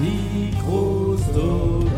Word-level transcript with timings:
Microsoft. 0.00 1.90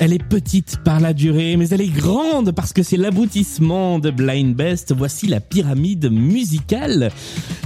Elle 0.00 0.12
est 0.12 0.22
petite 0.22 0.76
par 0.84 1.00
la 1.00 1.12
durée, 1.12 1.56
mais 1.56 1.68
elle 1.70 1.80
est 1.80 1.88
grande 1.88 2.52
parce 2.52 2.72
que 2.72 2.84
c'est 2.84 2.96
l'aboutissement 2.96 3.98
de 3.98 4.10
Blind 4.12 4.54
Best. 4.54 4.94
Voici 4.96 5.26
la 5.26 5.40
pyramide 5.40 6.08
musicale. 6.12 7.10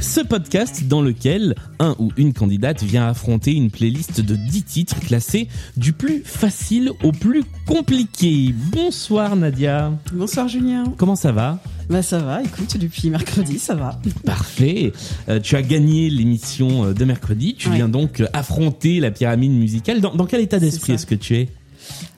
Ce 0.00 0.20
podcast 0.20 0.84
dans 0.88 1.02
lequel 1.02 1.54
un 1.78 1.94
ou 1.98 2.10
une 2.16 2.32
candidate 2.32 2.82
vient 2.84 3.06
affronter 3.06 3.52
une 3.52 3.70
playlist 3.70 4.22
de 4.22 4.34
10 4.34 4.62
titres 4.62 4.98
classés 5.00 5.46
du 5.76 5.92
plus 5.92 6.22
facile 6.24 6.90
au 7.02 7.12
plus 7.12 7.44
compliqué. 7.66 8.54
Bonsoir 8.72 9.36
Nadia. 9.36 9.92
Bonsoir 10.14 10.48
Julien. 10.48 10.84
Comment 10.96 11.16
ça 11.16 11.32
va? 11.32 11.58
Bah 11.90 12.00
ça 12.00 12.18
va, 12.20 12.42
écoute, 12.42 12.78
depuis 12.78 13.10
mercredi, 13.10 13.58
ça 13.58 13.74
va. 13.74 14.00
Parfait. 14.24 14.92
Euh, 15.28 15.38
tu 15.38 15.54
as 15.56 15.62
gagné 15.62 16.08
l'émission 16.08 16.84
euh, 16.86 16.94
de 16.94 17.04
mercredi. 17.04 17.54
Tu 17.58 17.68
Ouais. 17.68 17.76
viens 17.76 17.88
donc 17.90 18.20
euh, 18.20 18.26
affronter 18.32 19.00
la 19.00 19.10
pyramide 19.10 19.52
musicale. 19.52 20.00
Dans, 20.00 20.14
dans 20.14 20.24
quel 20.24 20.40
état 20.40 20.58
d'esprit 20.58 20.94
est-ce 20.94 21.04
que 21.06 21.14
tu 21.14 21.36
es? 21.36 21.48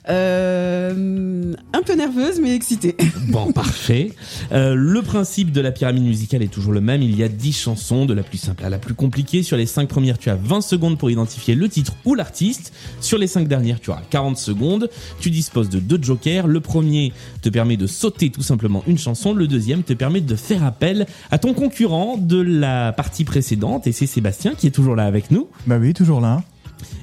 Euh, 0.07 1.53
un 1.73 1.81
peu 1.81 1.95
nerveuse, 1.95 2.39
mais 2.41 2.55
excitée. 2.55 2.95
Bon, 3.29 3.51
parfait. 3.51 4.11
Euh, 4.51 4.75
le 4.75 5.01
principe 5.01 5.51
de 5.51 5.59
la 5.59 5.71
pyramide 5.71 6.03
musicale 6.03 6.43
est 6.43 6.53
toujours 6.53 6.71
le 6.71 6.79
même. 6.79 7.01
Il 7.01 7.15
y 7.17 7.23
a 7.23 7.27
10 7.27 7.51
chansons, 7.53 8.05
de 8.05 8.13
la 8.13 8.23
plus 8.23 8.37
simple 8.37 8.63
à 8.63 8.69
la 8.69 8.77
plus 8.77 8.93
compliquée. 8.93 9.43
Sur 9.43 9.57
les 9.57 9.65
5 9.65 9.89
premières, 9.89 10.17
tu 10.17 10.29
as 10.29 10.35
20 10.35 10.61
secondes 10.61 10.97
pour 10.97 11.09
identifier 11.09 11.55
le 11.55 11.67
titre 11.67 11.93
ou 12.05 12.13
l'artiste. 12.13 12.71
Sur 13.01 13.17
les 13.17 13.27
5 13.27 13.47
dernières, 13.47 13.79
tu 13.79 13.89
auras 13.89 14.03
40 14.09 14.37
secondes. 14.37 14.89
Tu 15.19 15.31
disposes 15.31 15.69
de 15.69 15.79
deux 15.79 16.01
jokers. 16.01 16.47
Le 16.47 16.59
premier 16.61 17.13
te 17.41 17.49
permet 17.49 17.77
de 17.77 17.87
sauter 17.87 18.29
tout 18.29 18.43
simplement 18.43 18.83
une 18.87 18.99
chanson. 18.99 19.33
Le 19.33 19.47
deuxième 19.47 19.83
te 19.83 19.93
permet 19.93 20.21
de 20.21 20.35
faire 20.35 20.63
appel 20.63 21.07
à 21.31 21.39
ton 21.39 21.53
concurrent 21.53 22.17
de 22.17 22.39
la 22.39 22.93
partie 22.93 23.23
précédente. 23.23 23.87
Et 23.87 23.91
c'est 23.91 24.07
Sébastien 24.07 24.53
qui 24.53 24.67
est 24.67 24.71
toujours 24.71 24.95
là 24.95 25.05
avec 25.05 25.31
nous. 25.31 25.47
Bah 25.65 25.77
oui, 25.79 25.93
toujours 25.93 26.21
là. 26.21 26.43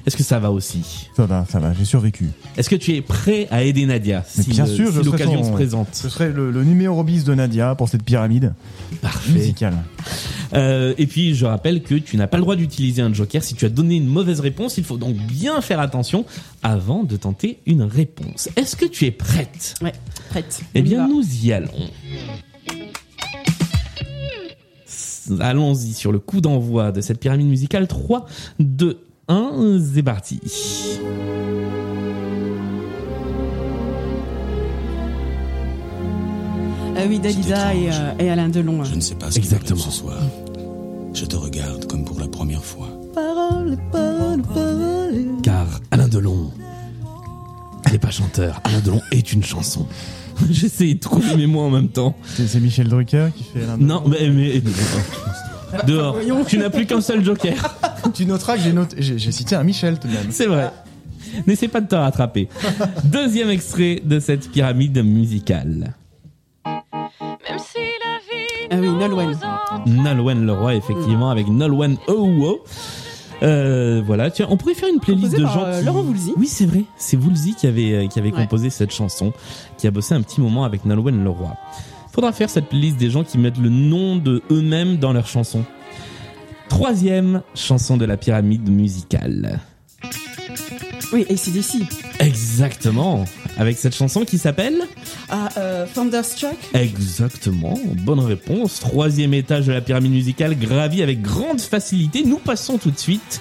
Est-ce 0.05 0.17
que 0.17 0.23
ça 0.23 0.39
va 0.39 0.51
aussi 0.51 1.07
Ça 1.15 1.25
va, 1.25 1.45
ça 1.49 1.59
va, 1.59 1.73
j'ai 1.73 1.85
survécu. 1.85 2.29
Est-ce 2.57 2.69
que 2.69 2.75
tu 2.75 2.93
es 2.95 3.01
prêt 3.01 3.47
à 3.51 3.63
aider 3.63 3.85
Nadia 3.85 4.25
Mais 4.37 4.43
si, 4.43 4.49
bien 4.49 4.65
le- 4.65 4.73
sûr, 4.75 4.87
si 4.89 4.93
je 4.97 5.01
serai 5.01 5.11
l'occasion 5.11 5.43
son- 5.43 5.49
se 5.49 5.53
présente 5.53 5.87
Ce 5.93 6.09
serait 6.09 6.29
le, 6.29 6.51
le 6.51 6.63
numéro 6.63 7.03
bis 7.03 7.23
de 7.23 7.33
Nadia 7.33 7.75
pour 7.75 7.87
cette 7.89 8.03
pyramide 8.03 8.53
Parfait. 9.01 9.31
musicale. 9.31 9.75
Euh, 10.53 10.93
et 10.97 11.07
puis 11.07 11.33
je 11.35 11.45
rappelle 11.45 11.81
que 11.81 11.95
tu 11.95 12.15
n'as 12.17 12.27
pas 12.27 12.37
le 12.37 12.43
droit 12.43 12.55
d'utiliser 12.55 13.01
un 13.01 13.11
joker 13.13 13.43
si 13.43 13.55
tu 13.55 13.65
as 13.65 13.69
donné 13.69 13.95
une 13.95 14.05
mauvaise 14.07 14.39
réponse. 14.39 14.77
Il 14.77 14.83
faut 14.83 14.97
donc 14.97 15.15
bien 15.15 15.61
faire 15.61 15.79
attention 15.79 16.25
avant 16.61 17.03
de 17.03 17.15
tenter 17.17 17.59
une 17.65 17.81
réponse. 17.83 18.49
Est-ce 18.55 18.75
que 18.75 18.85
tu 18.85 19.05
es 19.05 19.11
prête? 19.11 19.75
Ouais, 19.81 19.93
prête. 20.29 20.61
Eh 20.75 20.81
On 20.81 20.85
y 20.85 20.87
bien 20.89 21.07
va. 21.07 21.13
nous 21.13 21.23
y 21.43 21.53
allons. 21.53 21.69
Allons-y 25.39 25.93
sur 25.93 26.11
le 26.11 26.19
coup 26.19 26.41
d'envoi 26.41 26.91
de 26.91 26.99
cette 27.01 27.19
pyramide 27.19 27.47
musicale. 27.47 27.87
3, 27.87 28.25
2, 28.59 28.99
1, 29.27 29.79
c'est 29.93 30.03
parti. 30.03 30.39
Ah 36.95 37.01
oui, 37.07 37.19
Dalida 37.19 37.73
et, 37.73 37.89
euh, 37.91 38.31
Alain 38.33 38.49
Delon. 38.49 38.83
Je 38.83 38.95
ne 38.95 39.01
sais 39.01 39.15
pas 39.15 39.31
ce 39.31 39.37
Exactement. 39.37 39.79
ce 39.79 39.91
soir. 39.91 40.17
Je 41.13 41.25
te 41.25 41.35
regarde 41.35 41.85
comme 41.87 42.05
pour 42.05 42.19
la 42.19 42.27
première 42.27 42.63
fois. 42.63 42.87
Parole, 43.13 43.77
parole, 43.91 44.41
parole. 44.41 45.25
Car 45.41 45.65
Alain 45.91 46.07
Delon 46.07 46.51
n'est 47.91 47.97
pas 47.99 48.11
chanteur. 48.11 48.61
Alain 48.63 48.79
Delon 48.79 49.01
est 49.11 49.33
une 49.33 49.43
chanson. 49.43 49.85
J'essaie 50.49 50.93
de 50.93 50.99
trouver 50.99 51.35
mes 51.35 51.47
mots 51.47 51.61
en 51.61 51.69
même 51.69 51.89
temps. 51.89 52.15
C'est 52.35 52.59
Michel 52.59 52.87
Drucker 52.87 53.27
qui 53.35 53.43
fait 53.43 53.65
l'un 53.65 53.77
de- 53.77 53.83
Non, 53.83 54.03
mais, 54.07 54.29
mais 54.29 54.61
dehors. 55.87 56.13
voyons. 56.13 56.43
Tu 56.45 56.57
n'as 56.57 56.69
plus 56.69 56.85
qu'un 56.85 57.01
seul 57.01 57.23
joker. 57.23 57.75
Tu 58.13 58.25
noteras 58.25 58.55
que 58.57 58.61
j'ai 58.63 58.73
noté- 58.73 58.95
j'ai 58.99 59.17
j'ai 59.17 59.31
cité 59.31 59.55
un 59.55 59.63
Michel 59.63 59.99
tout 59.99 60.07
de 60.07 60.13
même. 60.13 60.27
C'est 60.31 60.45
vrai. 60.47 60.71
N'essaie 61.47 61.67
pas 61.67 61.81
de 61.81 61.87
te 61.87 61.95
rattraper. 61.95 62.47
Deuxième 63.05 63.49
extrait 63.49 64.01
de 64.03 64.19
cette 64.19 64.51
pyramide 64.51 65.03
musicale. 65.03 65.93
Même 66.65 67.59
si 67.59 67.79
la 67.79 68.19
vie 68.19 68.67
Ah 68.71 68.75
oui, 68.79 68.89
Nolwenn. 68.91 69.37
Nolwenn 69.87 70.45
Leroy, 70.45 70.75
effectivement, 70.75 71.29
avec 71.31 71.47
Nolwenn 71.47 71.97
Oh 72.07 72.59
euh, 73.41 74.01
voilà, 74.05 74.31
tiens, 74.31 74.45
on 74.49 74.55
pourrait 74.57 74.73
faire 74.75 74.87
une 74.87 74.99
playlist 75.01 75.31
Composée 75.35 75.37
de 75.39 75.43
par, 75.43 75.53
gens 75.53 75.65
euh, 75.65 75.79
qui... 75.79 75.85
Laurent 75.85 76.03
Voulzy. 76.03 76.33
Oui, 76.37 76.47
c'est 76.47 76.65
vrai, 76.65 76.83
c'est 76.97 77.17
Woolsey 77.17 77.51
qui 77.59 77.67
avait 77.67 77.93
euh, 77.93 78.07
qui 78.07 78.17
avait 78.19 78.31
Ouais. 78.31 78.37
composé 78.43 78.69
cette 78.69 78.91
chanson, 78.91 79.33
qui 79.77 79.85
a 79.87 79.91
bossé 79.91 80.13
un 80.15 80.21
petit 80.21 80.39
moment 80.39 80.63
avec 80.63 80.85
Nolwenn 80.85 81.21
Leroy. 81.23 81.51
Faudra 82.13 82.31
faire 82.31 82.49
cette 82.49 82.69
playlist 82.69 82.95
des 82.97 83.09
gens 83.09 83.23
qui 83.25 83.37
mettent 83.37 83.57
le 83.57 83.69
nom 83.69 84.15
de 84.15 84.41
eux-mêmes 84.49 84.97
dans 84.97 85.11
leur 85.11 85.27
chanson. 85.27 85.65
Troisième 86.73 87.43
chanson 87.53 87.97
de 87.97 88.05
la 88.05 88.17
pyramide 88.17 88.67
musicale. 88.67 89.59
Oui, 91.13 91.23
ACDC. 91.29 91.83
Exactement, 92.19 93.25
avec 93.59 93.77
cette 93.77 93.95
chanson 93.95 94.25
qui 94.25 94.39
s'appelle 94.39 94.81
Ah, 95.29 95.49
euh, 95.57 95.85
Thunderstruck. 95.93 96.57
Exactement, 96.73 97.77
bonne 98.03 98.21
réponse. 98.21 98.79
Troisième 98.79 99.35
étage 99.35 99.67
de 99.67 99.71
la 99.71 99.81
pyramide 99.81 100.13
musicale, 100.13 100.57
gravi 100.57 101.03
avec 101.03 101.21
grande 101.21 101.61
facilité. 101.61 102.23
Nous 102.25 102.39
passons 102.39 102.79
tout 102.79 102.89
de 102.89 102.97
suite 102.97 103.39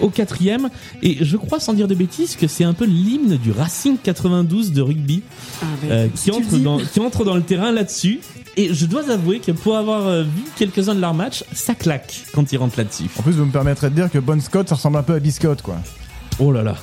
au 0.00 0.08
quatrième, 0.08 0.68
et 1.02 1.24
je 1.24 1.36
crois 1.36 1.60
sans 1.60 1.74
dire 1.74 1.86
de 1.86 1.94
bêtises 1.94 2.34
que 2.34 2.48
c'est 2.48 2.64
un 2.64 2.72
peu 2.74 2.84
l'hymne 2.84 3.36
du 3.36 3.52
Racing 3.52 3.96
92 4.02 4.72
de 4.72 4.82
rugby 4.82 5.22
Ah, 5.62 5.66
euh, 5.84 6.08
qui 6.12 6.32
entre 6.32 6.58
dans 6.58 6.78
qui 6.78 6.98
entre 6.98 7.24
dans 7.24 7.36
le 7.36 7.42
terrain 7.42 7.70
là-dessus. 7.70 8.18
Et 8.56 8.74
je 8.74 8.84
dois 8.84 9.10
avouer 9.10 9.40
que 9.40 9.52
pour 9.52 9.76
avoir 9.76 10.06
euh, 10.06 10.24
vu 10.24 10.44
quelques-uns 10.56 10.94
de 10.94 11.00
leurs 11.00 11.14
matchs, 11.14 11.42
ça 11.52 11.74
claque 11.74 12.20
quand 12.34 12.52
ils 12.52 12.58
rentrent 12.58 12.78
là-dessus. 12.78 13.08
En 13.18 13.22
plus, 13.22 13.32
vous 13.32 13.46
me 13.46 13.52
permettrez 13.52 13.88
de 13.88 13.94
dire 13.94 14.10
que 14.10 14.18
Bon 14.18 14.40
Scott, 14.40 14.68
ça 14.68 14.74
ressemble 14.74 14.98
un 14.98 15.02
peu 15.02 15.14
à 15.14 15.20
Biscotte, 15.20 15.62
quoi. 15.62 15.76
Oh 16.38 16.52
là 16.52 16.62
là. 16.62 16.76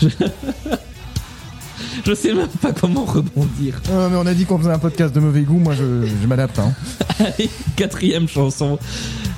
je... 0.00 0.08
je 2.06 2.14
sais 2.14 2.32
même 2.32 2.48
pas 2.48 2.72
comment 2.72 3.04
rebondir. 3.04 3.80
Euh, 3.90 4.08
mais 4.08 4.16
on 4.16 4.26
a 4.26 4.32
dit 4.32 4.46
qu'on 4.46 4.58
faisait 4.58 4.72
un 4.72 4.78
podcast 4.78 5.14
de 5.14 5.20
mauvais 5.20 5.42
goût, 5.42 5.58
moi 5.58 5.74
je, 5.74 6.06
je 6.06 6.26
m'adapte. 6.26 6.58
Hein. 6.58 6.72
Allez, 7.18 7.50
quatrième 7.76 8.28
chanson 8.28 8.78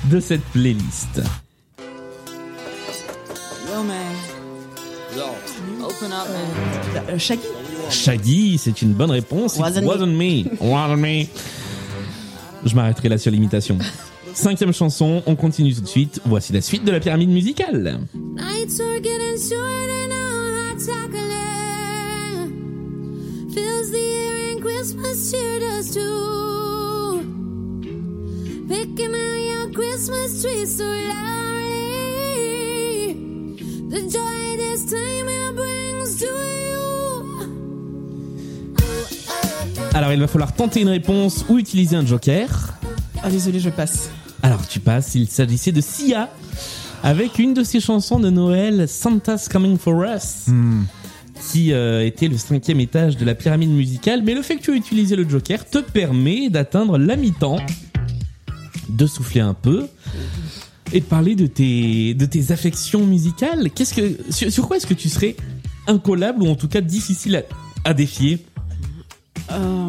de 0.05 0.19
cette 0.19 0.43
playlist. 0.45 1.21
Yo, 3.67 3.83
man. 3.83 4.38
Shaggy. 7.17 7.41
Shaggy, 7.89 8.57
c'est 8.57 8.81
une 8.81 8.93
bonne 8.93 9.11
réponse. 9.11 9.55
It 9.55 9.61
Wasn't 9.61 9.85
wasn't 9.85 10.15
me. 10.15 10.45
Wasn't 10.61 10.97
me. 10.97 11.27
Je 12.65 12.75
m'arrêterai 12.75 13.09
là 13.09 13.17
sur 13.17 13.31
l'imitation. 13.31 13.77
Cinquième 14.33 14.73
chanson, 14.73 15.23
on 15.25 15.35
continue 15.35 15.73
tout 15.73 15.81
de 15.81 15.87
suite. 15.87 16.21
Voici 16.25 16.53
la 16.53 16.61
suite 16.61 16.83
de 16.85 16.91
la 16.91 16.99
pyramide 16.99 17.29
musicale. 17.29 17.99
Nights 18.13 18.79
are 18.79 18.99
getting 19.01 19.37
shorter 19.37 20.07
now, 20.07 20.71
hot 20.71 20.77
chocolate 20.79 21.49
fills 23.53 23.89
the 23.91 23.97
air 23.97 24.51
and 24.53 24.61
Christmas 24.61 25.31
cheer 25.31 25.59
does 25.59 25.91
too. 25.93 27.23
Picking 28.67 29.13
out 29.15 29.39
your 29.49 29.71
Christmas 29.73 30.41
tree 30.43 30.65
so 30.65 30.83
loudly, 30.85 31.93
the 33.89 34.01
joy 34.09 34.48
this 34.89 34.99
time 34.99 35.27
it 35.27 35.55
brings 35.55 36.17
to 36.17 36.25
you. 36.25 36.79
Alors 39.93 40.11
il 40.13 40.19
va 40.19 40.27
falloir 40.27 40.53
tenter 40.53 40.81
une 40.81 40.89
réponse 40.89 41.45
ou 41.49 41.57
utiliser 41.57 41.95
un 41.95 42.05
joker. 42.05 42.47
Ah, 43.21 43.29
désolé, 43.29 43.59
je 43.59 43.69
passe. 43.69 44.09
Alors 44.41 44.65
tu 44.67 44.79
passes, 44.79 45.15
il 45.15 45.27
s'agissait 45.27 45.71
de 45.71 45.81
Sia 45.81 46.29
avec 47.03 47.39
une 47.39 47.53
de 47.53 47.63
ses 47.63 47.79
chansons 47.79 48.19
de 48.19 48.29
Noël, 48.29 48.87
Santa's 48.87 49.47
Coming 49.47 49.77
for 49.77 50.03
Us. 50.03 50.47
Hmm. 50.47 50.83
qui 51.51 51.71
euh, 51.71 52.05
était 52.05 52.27
le 52.27 52.37
cinquième 52.37 52.81
étage 52.81 53.15
de 53.15 53.23
la 53.23 53.33
pyramide 53.33 53.69
musicale, 53.69 54.21
mais 54.23 54.33
le 54.33 54.41
fait 54.41 54.57
que 54.57 54.61
tu 54.61 54.71
aies 54.71 54.77
utilisé 54.77 55.15
le 55.15 55.27
joker 55.27 55.65
te 55.65 55.77
permet 55.77 56.49
d'atteindre 56.49 56.97
la 56.97 57.15
mi-temps, 57.15 57.59
de 58.89 59.07
souffler 59.07 59.39
un 59.39 59.53
peu 59.53 59.87
et 60.91 60.99
de 60.99 61.05
parler 61.05 61.35
de 61.35 61.47
tes, 61.47 62.13
de 62.13 62.25
tes 62.25 62.51
affections 62.51 63.05
musicales. 63.05 63.69
Qu'est-ce 63.71 63.93
que, 63.93 64.49
sur, 64.49 64.67
quoi 64.67 64.77
est-ce 64.77 64.87
que 64.87 64.93
tu 64.93 65.09
serais 65.09 65.35
incollable 65.87 66.43
ou 66.43 66.47
en 66.47 66.55
tout 66.55 66.67
cas 66.67 66.81
difficile 66.81 67.43
à, 67.83 67.93
défier? 67.93 68.45
Euh, 69.51 69.87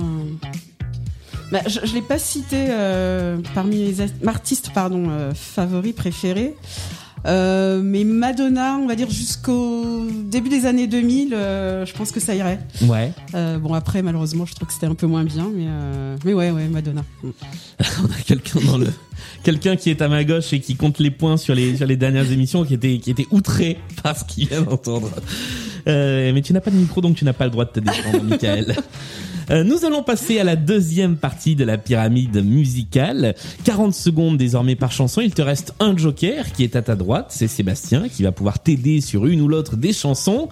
bah, 1.53 1.61
je 1.67 1.81
ne 1.81 1.95
l'ai 1.95 2.03
pas 2.03 2.19
cité 2.19 2.67
euh, 2.71 3.39
parmi 3.55 3.77
mes 3.77 4.29
artistes 4.29 4.71
pardon, 4.73 5.09
euh, 5.11 5.33
favoris, 5.35 5.95
préférés. 5.95 6.55
Euh, 7.27 7.81
mais 7.83 8.05
Madonna, 8.05 8.79
on 8.79 8.87
va 8.87 8.95
dire 8.95 9.11
jusqu'au 9.11 10.07
début 10.25 10.49
des 10.49 10.67
années 10.67 10.87
2000, 10.87 11.35
euh, 11.35 11.85
je 11.85 11.93
pense 11.93 12.13
que 12.13 12.21
ça 12.21 12.35
irait. 12.35 12.61
Ouais. 12.83 13.13
Euh, 13.35 13.59
bon 13.59 13.75
après, 13.75 14.03
malheureusement, 14.03 14.47
je 14.47 14.55
trouve 14.55 14.69
que 14.69 14.75
c'était 14.75 14.87
un 14.87 14.95
peu 14.95 15.07
moins 15.07 15.25
bien, 15.25 15.51
mais 15.55 15.67
euh, 15.69 16.17
mais 16.25 16.35
ouais, 16.35 16.51
ouais, 16.51 16.69
Madonna. 16.69 17.05
On 17.23 18.07
a 18.07 18.23
quelqu'un 18.27 18.61
dans 18.67 18.79
le 18.79 18.89
quelqu'un 19.43 19.77
qui 19.77 19.91
est 19.91 20.03
à 20.03 20.09
ma 20.09 20.25
gauche 20.25 20.53
et 20.53 20.61
qui 20.61 20.77
compte 20.77 20.99
les 20.99 21.11
points 21.11 21.37
sur 21.37 21.55
les 21.55 21.77
sur 21.77 21.87
les 21.87 21.97
dernières 21.97 22.31
émissions 22.31 22.65
qui 22.65 22.75
était 22.75 22.99
qui 22.99 23.11
était 23.11 23.27
outré 23.31 23.79
par 24.03 24.17
ce 24.17 24.25
qu'il 24.25 24.49
vient 24.49 24.63
d'entendre. 24.63 25.11
Euh, 25.91 26.33
mais 26.33 26.43
tu 26.43 26.53
n'as 26.53 26.61
pas 26.61 26.71
de 26.71 26.77
micro 26.77 27.01
donc 27.01 27.17
tu 27.17 27.25
n'as 27.25 27.33
pas 27.33 27.45
le 27.45 27.51
droit 27.51 27.65
de 27.65 27.71
te 27.71 27.81
défendre, 27.81 28.23
Michael. 28.25 28.77
Euh, 29.51 29.65
nous 29.65 29.85
allons 29.85 30.05
passer 30.05 30.39
à 30.39 30.45
la 30.45 30.55
deuxième 30.55 31.17
partie 31.17 31.57
de 31.57 31.65
la 31.65 31.77
pyramide 31.77 32.45
musicale. 32.45 33.35
40 33.65 33.93
secondes 33.93 34.37
désormais 34.37 34.77
par 34.77 34.93
chanson. 34.93 35.21
Il 35.21 35.35
te 35.35 35.43
reste 35.43 35.75
un 35.81 35.97
joker 35.97 36.53
qui 36.53 36.63
est 36.63 36.77
à 36.77 36.83
ta 36.83 36.95
droite. 36.95 37.27
C'est 37.31 37.49
Sébastien 37.49 38.09
qui 38.09 38.23
va 38.23 38.31
pouvoir 38.31 38.61
t'aider 38.61 39.01
sur 39.01 39.27
une 39.27 39.41
ou 39.41 39.49
l'autre 39.49 39.75
des 39.75 39.93
chansons. 39.93 40.49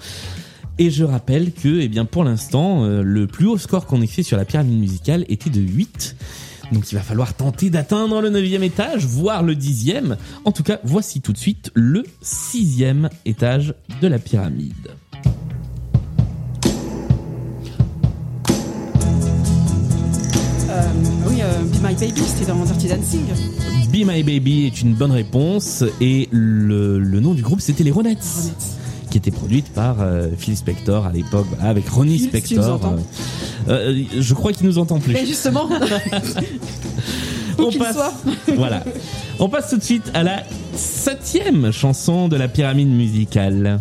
Et 0.80 0.90
je 0.90 1.04
rappelle 1.04 1.52
que, 1.52 1.80
eh 1.80 1.86
bien, 1.86 2.06
pour 2.06 2.24
l'instant, 2.24 2.84
euh, 2.84 3.02
le 3.02 3.28
plus 3.28 3.46
haut 3.46 3.58
score 3.58 3.86
qu'on 3.86 4.02
ait 4.02 4.08
fait 4.08 4.24
sur 4.24 4.36
la 4.36 4.44
pyramide 4.44 4.80
musicale 4.80 5.24
était 5.28 5.50
de 5.50 5.60
8. 5.60 6.16
Donc 6.72 6.90
il 6.90 6.96
va 6.96 7.00
falloir 7.00 7.34
tenter 7.34 7.70
d'atteindre 7.70 8.20
le 8.20 8.30
neuvième 8.30 8.62
étage, 8.62 9.06
voire 9.06 9.42
le 9.42 9.54
dixième. 9.54 10.16
En 10.44 10.52
tout 10.52 10.62
cas, 10.62 10.80
voici 10.84 11.20
tout 11.20 11.32
de 11.32 11.38
suite 11.38 11.70
le 11.74 12.04
sixième 12.20 13.10
étage 13.24 13.74
de 14.02 14.08
la 14.08 14.18
pyramide. 14.18 14.88
Be 21.64 21.82
My 21.82 21.94
Baby, 21.94 22.20
c'était 22.26 22.46
dans 22.50 22.64
Dirty 22.64 22.88
Dancing. 22.88 23.20
Be 23.90 24.06
My 24.06 24.22
Baby 24.22 24.66
est 24.66 24.80
une 24.82 24.94
bonne 24.94 25.10
réponse 25.12 25.82
et 26.00 26.28
le, 26.30 26.98
le 26.98 27.20
nom 27.20 27.34
du 27.34 27.42
groupe 27.42 27.60
c'était 27.60 27.84
les 27.84 27.90
Ronettes, 27.90 28.26
qui 29.10 29.18
était 29.18 29.30
produite 29.30 29.68
par 29.72 29.96
euh, 30.00 30.28
Phil 30.38 30.56
Spector 30.56 31.06
à 31.06 31.12
l'époque, 31.12 31.46
voilà, 31.50 31.70
avec 31.70 31.88
Ronnie 31.88 32.18
Phil, 32.18 32.28
Spector. 32.28 32.80
Euh, 33.68 33.70
euh, 33.92 34.02
je 34.18 34.34
crois 34.34 34.52
qu'il 34.52 34.66
nous 34.66 34.78
entend 34.78 34.98
plus. 35.00 35.16
Et 35.16 35.26
justement, 35.26 35.68
On 37.58 37.72
passe- 37.72 37.94
soit. 37.96 38.12
voilà. 38.56 38.84
On 39.40 39.48
passe 39.48 39.70
tout 39.70 39.78
de 39.78 39.82
suite 39.82 40.10
à 40.14 40.22
la 40.22 40.42
septième 40.74 41.72
chanson 41.72 42.28
de 42.28 42.36
la 42.36 42.48
pyramide 42.48 42.88
musicale. 42.88 43.80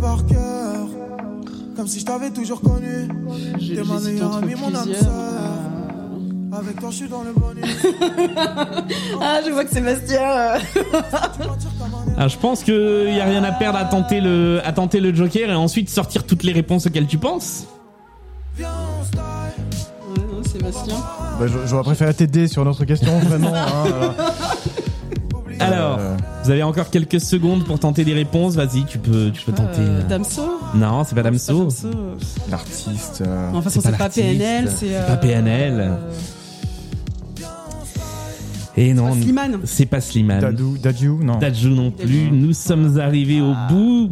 Par 0.00 0.24
cœur, 0.26 0.86
comme 1.76 1.86
si 1.86 2.00
je 2.00 2.04
t'avais 2.04 2.30
toujours 2.30 2.60
connu. 2.60 3.08
J'ai- 3.58 3.76
T'es 3.76 3.84
ma 3.84 3.98
meilleure 4.00 4.36
amie, 4.36 4.54
mon 4.54 4.74
âme 4.74 4.92
sœur. 4.94 5.10
Avec 6.52 6.80
toi, 6.80 6.90
je 6.90 6.96
suis 6.96 7.08
dans 7.08 7.22
le 7.22 7.32
bonheur. 7.32 7.64
Ah, 9.22 9.38
je 9.46 9.50
vois 9.50 9.64
que 9.64 9.70
Sébastien. 9.70 10.20
Ah, 12.22 12.28
je 12.28 12.36
pense 12.36 12.62
qu'il 12.64 13.14
y 13.14 13.20
a 13.20 13.24
rien 13.24 13.42
à 13.44 13.52
perdre 13.52 13.78
à 13.78 13.84
tenter 13.86 14.20
le 14.20 14.60
à 14.64 14.72
tenter 14.72 15.00
le 15.00 15.14
Joker 15.14 15.48
et 15.48 15.54
ensuite 15.54 15.88
sortir 15.88 16.24
toutes 16.26 16.42
les 16.42 16.52
réponses 16.52 16.86
auxquelles 16.86 17.06
tu 17.06 17.16
penses. 17.16 17.66
Ouais, 18.58 18.64
non, 18.66 20.42
Sébastien. 20.44 20.96
Bah, 21.38 21.46
je- 21.46 21.66
J'aurais 21.66 21.84
préféré 21.84 22.12
t'aider 22.12 22.46
sur 22.46 22.62
notre 22.64 22.84
question, 22.84 23.18
vraiment. 23.20 23.54
hein. 23.54 24.12
Alors, 25.60 25.98
Euh, 25.98 26.16
vous 26.44 26.50
avez 26.50 26.62
encore 26.62 26.90
quelques 26.90 27.20
secondes 27.20 27.64
pour 27.64 27.78
tenter 27.78 28.04
des 28.04 28.14
réponses. 28.14 28.54
Vas-y, 28.54 28.84
tu 28.86 28.98
peux 28.98 29.30
tu 29.30 29.42
peux 29.44 29.52
tenter. 29.52 29.80
Euh, 29.80 30.00
euh, 30.00 30.08
Damso. 30.08 30.42
Non, 30.74 31.04
c'est 31.04 31.14
pas 31.14 31.22
Damso. 31.22 31.68
L'artiste. 32.50 33.22
euh, 33.26 33.50
Enfin, 33.54 33.70
C'est 33.70 33.82
pas 33.90 33.96
pas, 33.96 34.08
PNL, 34.08 34.68
c'est. 34.70 34.86
c'est 34.86 34.96
euh, 34.96 35.06
pas 35.06 35.16
PNL. 35.16 35.74
euh, 35.80 35.94
Et 38.76 38.94
non, 38.94 39.10
c'est 39.64 39.86
pas 39.86 40.00
Slimane. 40.00 40.40
Dadou, 40.40 40.78
Dadju, 40.78 41.08
non. 41.22 41.38
Dadju 41.38 41.68
non 41.70 41.90
plus. 41.90 42.30
Nous 42.30 42.52
sommes 42.54 42.98
arrivés 42.98 43.40
au 43.42 43.52
bout 43.68 44.10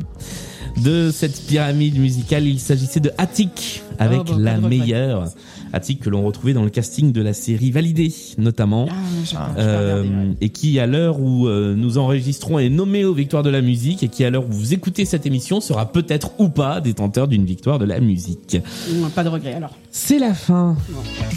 de 0.82 1.10
cette 1.12 1.40
pyramide 1.46 1.98
musicale. 1.98 2.46
Il 2.46 2.60
s'agissait 2.60 3.00
de 3.00 3.10
Attic 3.18 3.82
avec 3.98 4.20
Oh, 4.32 4.38
la 4.38 4.58
meilleure. 4.58 5.28
Attic 5.72 6.00
que 6.00 6.08
l'on 6.08 6.22
retrouvait 6.24 6.54
dans 6.54 6.64
le 6.64 6.70
casting 6.70 7.12
de 7.12 7.20
la 7.20 7.34
série 7.34 7.70
Validé 7.70 8.10
notamment. 8.38 8.88
Ah, 9.36 9.50
Euh, 9.58 10.02
ouais. 10.02 10.08
et 10.40 10.48
qui 10.48 10.78
à 10.78 10.86
l'heure 10.86 11.20
où 11.20 11.46
euh, 11.46 11.74
nous 11.76 11.98
enregistrons 11.98 12.58
est 12.58 12.70
nommé 12.70 13.04
aux 13.04 13.12
victoires 13.12 13.42
de 13.42 13.50
la 13.50 13.60
musique 13.60 14.02
et 14.02 14.08
qui 14.08 14.24
à 14.24 14.30
l'heure 14.30 14.44
où 14.48 14.52
vous 14.52 14.72
écoutez 14.72 15.04
cette 15.04 15.26
émission 15.26 15.60
sera 15.60 15.92
peut-être 15.92 16.30
ou 16.38 16.48
pas 16.48 16.80
détenteur 16.80 17.28
d'une 17.28 17.44
victoire 17.44 17.78
de 17.78 17.84
la 17.84 18.00
musique. 18.00 18.58
Pas 19.14 19.24
de 19.24 19.28
regret 19.28 19.54
alors. 19.54 19.76
C'est 19.90 20.18
la 20.18 20.32
fin 20.32 20.76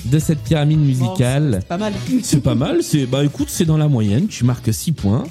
de 0.05 0.19
cette 0.19 0.39
pyramide 0.39 0.79
Bon, 0.79 0.85
musicale. 0.85 1.59
c'est 1.61 1.67
pas 1.67 1.77
mal. 1.77 1.93
C'est 2.23 2.41
pas 2.43 2.55
mal, 2.55 2.83
c'est 2.83 3.05
bah 3.05 3.25
écoute, 3.25 3.47
c'est 3.49 3.65
dans 3.65 3.77
la 3.77 3.87
moyenne, 3.89 4.27
tu 4.27 4.45
marques 4.45 4.73
6 4.73 4.93
points. 4.93 5.23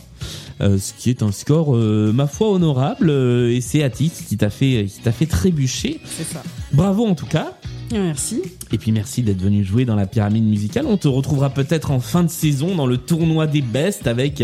Euh, 0.60 0.78
ce 0.78 0.92
qui 0.92 1.10
est 1.10 1.22
un 1.22 1.32
score 1.32 1.74
euh, 1.74 2.12
ma 2.12 2.26
foi 2.26 2.50
honorable 2.50 3.08
euh, 3.08 3.50
et 3.50 3.60
c'est 3.60 3.82
Attic 3.82 4.12
qui 4.12 4.36
t'a 4.36 4.50
fait 4.50 4.86
qui 4.86 5.00
t'a 5.00 5.12
fait 5.12 5.26
trébucher. 5.26 6.00
C'est 6.04 6.24
ça. 6.24 6.42
Bravo 6.72 7.06
en 7.06 7.14
tout 7.14 7.26
cas. 7.26 7.54
Merci. 7.92 8.42
Et 8.72 8.78
puis 8.78 8.92
merci 8.92 9.22
d'être 9.22 9.40
venu 9.40 9.64
jouer 9.64 9.84
dans 9.84 9.96
la 9.96 10.06
pyramide 10.06 10.44
musicale. 10.44 10.86
On 10.86 10.96
te 10.96 11.08
retrouvera 11.08 11.50
peut-être 11.50 11.90
en 11.90 12.00
fin 12.00 12.22
de 12.22 12.30
saison 12.30 12.74
dans 12.76 12.86
le 12.86 12.96
tournoi 12.96 13.46
des 13.46 13.62
bestes 13.62 14.06
avec 14.06 14.42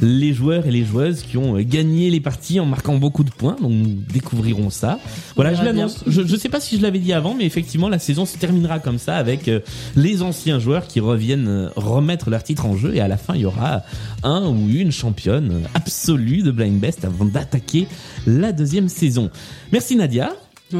les 0.00 0.32
joueurs 0.32 0.66
et 0.66 0.70
les 0.70 0.84
joueuses 0.84 1.22
qui 1.22 1.36
ont 1.36 1.58
gagné 1.60 2.10
les 2.10 2.20
parties 2.20 2.60
en 2.60 2.66
marquant 2.66 2.96
beaucoup 2.96 3.24
de 3.24 3.30
points. 3.30 3.56
Donc 3.60 3.72
nous 3.72 3.98
découvrirons 4.12 4.70
ça. 4.70 5.00
Voilà, 5.34 5.54
je 5.54 5.62
l'annonce. 5.62 6.04
Je, 6.06 6.22
je 6.22 6.36
sais 6.36 6.48
pas 6.48 6.60
si 6.60 6.76
je 6.76 6.82
l'avais 6.82 7.00
dit 7.00 7.12
avant, 7.12 7.34
mais 7.34 7.44
effectivement 7.44 7.88
la 7.88 7.98
saison 7.98 8.26
se 8.26 8.38
terminera 8.38 8.78
comme 8.78 8.98
ça 8.98 9.16
avec 9.16 9.48
euh, 9.48 9.60
les 9.96 10.22
anciens 10.22 10.58
joueurs 10.58 10.86
qui 10.86 11.00
reviennent 11.00 11.48
euh, 11.48 11.68
remettre 11.76 12.30
leur 12.30 12.42
titre 12.42 12.66
en 12.66 12.76
jeu 12.76 12.94
et 12.94 13.00
à 13.00 13.08
la 13.08 13.16
fin 13.16 13.34
il 13.34 13.40
y 13.40 13.46
aura 13.46 13.82
un 14.22 14.46
ou 14.46 14.68
une 14.68 14.92
championne 14.92 15.62
absolue 15.74 16.42
de 16.42 16.50
Blind 16.50 16.78
Best 16.78 17.04
avant 17.04 17.24
d'attaquer 17.24 17.86
la 18.26 18.52
deuxième 18.52 18.88
saison. 18.88 19.30
Merci 19.72 19.96
Nadia. 19.96 20.32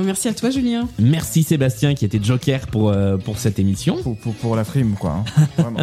Merci 0.02 0.28
à 0.28 0.34
toi, 0.34 0.50
Julien. 0.50 0.88
Merci 0.98 1.42
Sébastien 1.42 1.94
qui 1.94 2.04
était 2.04 2.20
joker 2.22 2.66
pour, 2.66 2.90
euh, 2.90 3.16
pour 3.16 3.38
cette 3.38 3.58
émission. 3.58 3.96
Pour, 4.02 4.16
pour, 4.16 4.34
pour 4.34 4.56
la 4.56 4.64
frime, 4.64 4.94
quoi. 4.94 5.22
hein. 5.36 5.46
Vraiment. 5.58 5.80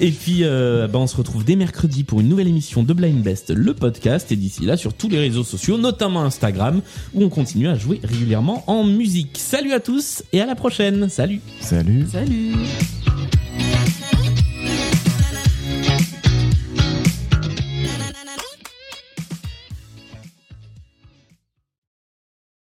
Et 0.00 0.10
puis, 0.10 0.40
euh, 0.42 0.88
bah, 0.88 0.98
on 0.98 1.06
se 1.06 1.16
retrouve 1.16 1.44
dès 1.44 1.54
mercredi 1.56 2.02
pour 2.02 2.20
une 2.20 2.28
nouvelle 2.28 2.48
émission 2.48 2.82
de 2.82 2.92
Blind 2.92 3.22
Best, 3.22 3.50
le 3.50 3.74
podcast. 3.74 4.30
Et 4.32 4.36
d'ici 4.36 4.64
là, 4.64 4.76
sur 4.76 4.92
tous 4.92 5.08
les 5.08 5.18
réseaux 5.18 5.44
sociaux, 5.44 5.78
notamment 5.78 6.22
Instagram, 6.22 6.82
où 7.14 7.22
on 7.22 7.28
continue 7.28 7.68
à 7.68 7.76
jouer 7.76 8.00
régulièrement 8.02 8.64
en 8.66 8.84
musique. 8.84 9.38
Salut 9.38 9.72
à 9.72 9.80
tous 9.80 10.22
et 10.32 10.40
à 10.40 10.46
la 10.46 10.54
prochaine. 10.56 11.08
Salut. 11.08 11.40
Salut. 11.60 12.06
Salut. 12.10 12.54